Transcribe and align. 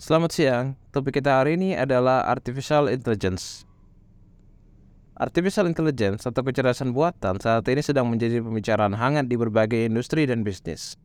Selamat 0.00 0.32
siang, 0.32 0.80
topik 0.96 1.20
kita 1.20 1.44
hari 1.44 1.60
ini 1.60 1.76
adalah 1.76 2.24
Artificial 2.24 2.88
Intelligence. 2.88 3.68
Artificial 5.12 5.68
Intelligence 5.68 6.24
atau 6.24 6.40
kecerdasan 6.40 6.96
buatan 6.96 7.36
saat 7.36 7.68
ini 7.68 7.84
sedang 7.84 8.08
menjadi 8.08 8.40
pembicaraan 8.40 8.96
hangat 8.96 9.28
di 9.28 9.36
berbagai 9.36 9.84
industri 9.84 10.24
dan 10.24 10.40
bisnis. 10.40 10.96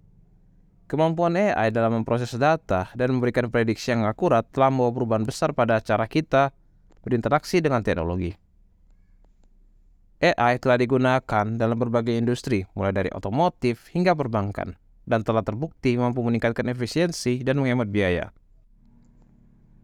Kemampuan 0.88 1.36
AI 1.36 1.76
dalam 1.76 2.00
memproses 2.00 2.40
data 2.40 2.88
dan 2.96 3.12
memberikan 3.12 3.52
prediksi 3.52 3.92
yang 3.92 4.08
akurat 4.08 4.48
telah 4.56 4.72
membawa 4.72 4.96
perubahan 4.96 5.28
besar 5.28 5.52
pada 5.52 5.84
cara 5.84 6.08
kita 6.08 6.56
berinteraksi 7.04 7.60
dengan 7.60 7.84
teknologi. 7.84 8.32
AI 10.24 10.56
telah 10.56 10.80
digunakan 10.80 11.46
dalam 11.60 11.76
berbagai 11.76 12.16
industri, 12.16 12.64
mulai 12.80 12.96
dari 12.96 13.12
otomotif 13.12 13.92
hingga 13.92 14.16
perbankan, 14.16 14.80
dan 15.04 15.20
telah 15.28 15.44
terbukti 15.44 16.00
mampu 16.00 16.24
meningkatkan 16.24 16.72
efisiensi 16.72 17.44
dan 17.44 17.60
menghemat 17.60 17.92
biaya. 17.92 18.32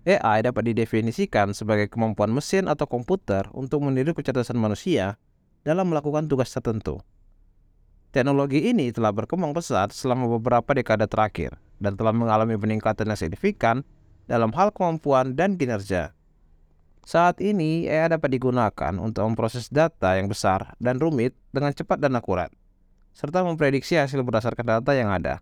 AI 0.02 0.42
dapat 0.42 0.74
didefinisikan 0.74 1.54
sebagai 1.54 1.86
kemampuan 1.86 2.34
mesin 2.34 2.66
atau 2.66 2.90
komputer 2.90 3.46
untuk 3.54 3.86
meniru 3.86 4.18
kecerdasan 4.18 4.58
manusia 4.58 5.22
dalam 5.62 5.94
melakukan 5.94 6.26
tugas 6.26 6.50
tertentu. 6.50 7.06
Teknologi 8.10 8.66
ini 8.66 8.90
telah 8.90 9.14
berkembang 9.14 9.54
pesat 9.54 9.94
selama 9.94 10.26
beberapa 10.26 10.74
dekade 10.74 11.06
terakhir 11.06 11.54
dan 11.78 11.94
telah 11.96 12.12
mengalami 12.12 12.58
peningkatan 12.58 13.14
yang 13.14 13.20
signifikan 13.20 13.86
dalam 14.26 14.50
hal 14.58 14.74
kemampuan 14.74 15.38
dan 15.38 15.54
kinerja. 15.56 16.18
Saat 17.06 17.42
ini, 17.42 17.86
AI 17.86 18.14
dapat 18.14 18.30
digunakan 18.34 18.94
untuk 18.98 19.26
memproses 19.26 19.70
data 19.70 20.18
yang 20.18 20.30
besar 20.30 20.78
dan 20.78 20.98
rumit 20.98 21.34
dengan 21.54 21.74
cepat 21.74 21.98
dan 22.02 22.14
akurat, 22.18 22.50
serta 23.14 23.42
memprediksi 23.42 23.98
hasil 23.98 24.22
berdasarkan 24.22 24.82
data 24.82 24.92
yang 24.98 25.14
ada. 25.14 25.42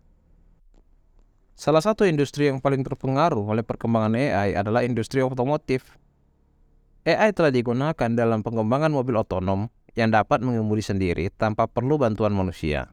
Salah 1.60 1.84
satu 1.84 2.08
industri 2.08 2.48
yang 2.48 2.56
paling 2.56 2.80
terpengaruh 2.80 3.44
oleh 3.44 3.60
perkembangan 3.60 4.16
AI 4.16 4.56
adalah 4.56 4.80
industri 4.80 5.20
otomotif. 5.20 5.92
AI 7.04 7.36
telah 7.36 7.52
digunakan 7.52 8.08
dalam 8.16 8.40
pengembangan 8.40 8.88
mobil 8.88 9.20
otonom 9.20 9.68
yang 9.92 10.08
dapat 10.08 10.40
mengemudi 10.40 10.80
sendiri 10.80 11.28
tanpa 11.28 11.68
perlu 11.68 12.00
bantuan 12.00 12.32
manusia. 12.32 12.88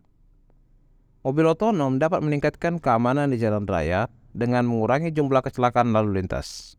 Mobil 1.24 1.48
otonom 1.48 1.96
dapat 1.96 2.20
meningkatkan 2.20 2.76
keamanan 2.84 3.32
di 3.32 3.40
jalan 3.40 3.64
raya 3.64 4.12
dengan 4.36 4.68
mengurangi 4.68 5.16
jumlah 5.16 5.48
kecelakaan 5.48 5.96
lalu 5.96 6.20
lintas. 6.20 6.76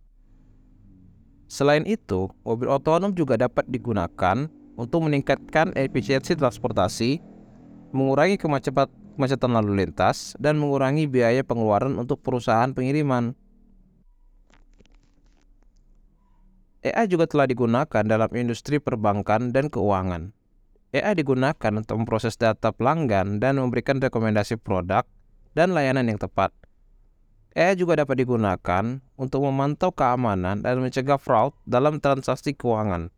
Selain 1.49 1.89
itu, 1.89 2.29
mobil 2.45 2.69
otonom 2.69 3.17
juga 3.17 3.41
dapat 3.41 3.65
digunakan 3.65 4.45
untuk 4.77 5.09
meningkatkan 5.09 5.73
efisiensi 5.73 6.37
transportasi, 6.37 7.17
mengurangi 7.97 8.37
kemacetan 8.37 8.93
kemacetan 9.19 9.51
lalu 9.51 9.83
lintas, 9.83 10.39
dan 10.39 10.63
mengurangi 10.63 11.11
biaya 11.11 11.43
pengeluaran 11.43 11.99
untuk 11.99 12.23
perusahaan 12.23 12.71
pengiriman. 12.71 13.35
AI 16.87 17.11
juga 17.11 17.27
telah 17.27 17.51
digunakan 17.51 18.07
dalam 18.07 18.31
industri 18.39 18.79
perbankan 18.79 19.51
dan 19.51 19.67
keuangan. 19.67 20.31
AI 20.95 21.19
digunakan 21.19 21.73
untuk 21.75 21.99
memproses 21.99 22.39
data 22.39 22.71
pelanggan 22.71 23.43
dan 23.43 23.59
memberikan 23.59 23.99
rekomendasi 23.99 24.57
produk 24.57 25.03
dan 25.53 25.75
layanan 25.75 26.07
yang 26.07 26.23
tepat. 26.23 26.55
AI 27.59 27.75
juga 27.75 27.99
dapat 27.99 28.23
digunakan 28.23 29.03
untuk 29.19 29.43
memantau 29.43 29.91
keamanan 29.91 30.63
dan 30.63 30.79
mencegah 30.79 31.19
fraud 31.19 31.59
dalam 31.67 31.99
transaksi 31.99 32.55
keuangan. 32.55 33.11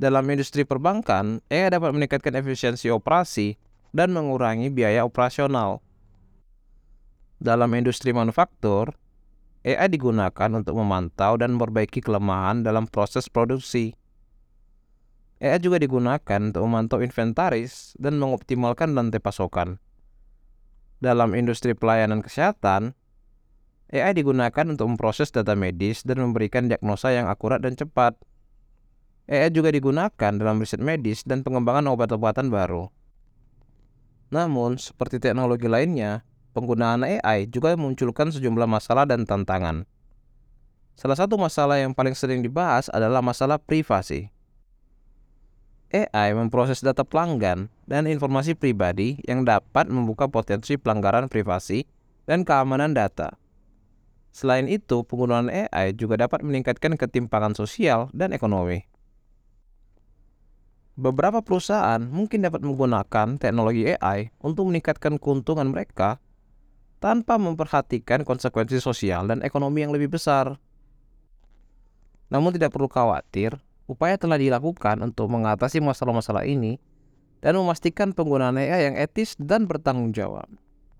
Dalam 0.00 0.24
industri 0.32 0.64
perbankan, 0.64 1.44
AI 1.52 1.68
dapat 1.68 1.92
meningkatkan 1.92 2.32
efisiensi 2.40 2.88
operasi 2.88 3.60
dan 3.90 4.14
mengurangi 4.14 4.70
biaya 4.70 5.02
operasional. 5.06 5.82
Dalam 7.40 7.72
industri 7.72 8.12
manufaktur, 8.12 8.92
AI 9.64 9.92
digunakan 9.92 10.50
untuk 10.56 10.76
memantau 10.76 11.36
dan 11.36 11.56
memperbaiki 11.56 12.00
kelemahan 12.00 12.64
dalam 12.64 12.88
proses 12.88 13.28
produksi. 13.28 13.96
AI 15.40 15.56
juga 15.56 15.80
digunakan 15.80 16.40
untuk 16.40 16.62
memantau 16.68 17.00
inventaris 17.00 17.96
dan 17.96 18.20
mengoptimalkan 18.20 18.92
rantai 18.92 19.20
pasokan. 19.24 19.80
Dalam 21.00 21.32
industri 21.32 21.72
pelayanan 21.72 22.20
kesehatan, 22.20 22.92
AI 23.88 24.12
digunakan 24.12 24.68
untuk 24.68 24.86
memproses 24.86 25.32
data 25.32 25.56
medis 25.56 26.04
dan 26.04 26.20
memberikan 26.20 26.68
diagnosa 26.68 27.10
yang 27.10 27.24
akurat 27.26 27.64
dan 27.64 27.72
cepat. 27.72 28.20
AI 29.32 29.48
juga 29.48 29.72
digunakan 29.72 30.32
dalam 30.36 30.60
riset 30.60 30.84
medis 30.84 31.24
dan 31.24 31.40
pengembangan 31.40 31.88
obat-obatan 31.88 32.52
baru. 32.52 32.92
Namun, 34.30 34.78
seperti 34.78 35.18
teknologi 35.18 35.66
lainnya, 35.66 36.22
penggunaan 36.54 37.02
AI 37.02 37.50
juga 37.50 37.74
memunculkan 37.74 38.30
sejumlah 38.30 38.66
masalah 38.70 39.06
dan 39.06 39.26
tantangan. 39.26 39.86
Salah 40.94 41.18
satu 41.18 41.34
masalah 41.34 41.82
yang 41.82 41.90
paling 41.90 42.14
sering 42.14 42.38
dibahas 42.38 42.86
adalah 42.94 43.18
masalah 43.18 43.58
privasi. 43.58 44.30
AI 45.90 46.30
memproses 46.38 46.78
data 46.78 47.02
pelanggan 47.02 47.66
dan 47.90 48.06
informasi 48.06 48.54
pribadi 48.54 49.18
yang 49.26 49.42
dapat 49.42 49.90
membuka 49.90 50.30
potensi 50.30 50.78
pelanggaran 50.78 51.26
privasi 51.26 51.82
dan 52.30 52.46
keamanan 52.46 52.94
data. 52.94 53.34
Selain 54.30 54.70
itu, 54.70 55.02
penggunaan 55.02 55.50
AI 55.50 55.90
juga 55.90 56.14
dapat 56.14 56.46
meningkatkan 56.46 56.94
ketimpangan 56.94 57.58
sosial 57.58 58.06
dan 58.14 58.30
ekonomi. 58.30 58.86
Beberapa 61.00 61.40
perusahaan 61.40 61.96
mungkin 62.04 62.44
dapat 62.44 62.60
menggunakan 62.60 63.40
teknologi 63.40 63.88
AI 63.96 64.36
untuk 64.44 64.68
meningkatkan 64.68 65.16
keuntungan 65.16 65.72
mereka 65.72 66.20
tanpa 67.00 67.40
memperhatikan 67.40 68.20
konsekuensi 68.20 68.84
sosial 68.84 69.24
dan 69.24 69.40
ekonomi 69.40 69.80
yang 69.80 69.96
lebih 69.96 70.12
besar. 70.12 70.60
Namun 72.28 72.52
tidak 72.52 72.76
perlu 72.76 72.92
khawatir, 72.92 73.56
upaya 73.88 74.20
telah 74.20 74.36
dilakukan 74.36 75.00
untuk 75.00 75.32
mengatasi 75.32 75.80
masalah-masalah 75.80 76.44
ini 76.44 76.76
dan 77.40 77.56
memastikan 77.56 78.12
penggunaan 78.12 78.60
AI 78.60 78.92
yang 78.92 78.96
etis 79.00 79.40
dan 79.40 79.64
bertanggung 79.64 80.12
jawab. 80.12 80.52